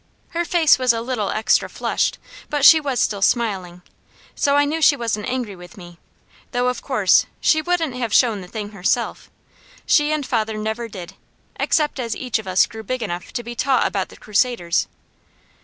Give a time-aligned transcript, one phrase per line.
[0.29, 2.17] Her face was a little extra flushed,
[2.49, 3.83] but she was still smiling;
[4.33, 5.99] so I knew she wasn't angry with me,
[6.53, 9.29] though of course she wouldn't have shown the thing herself.
[9.85, 11.13] She and father never did,
[11.57, 14.87] except as each of us grew big enough to be taught about the Crusaders.